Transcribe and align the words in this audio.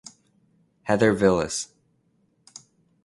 Heather 0.81 1.13
Viles. 1.13 1.67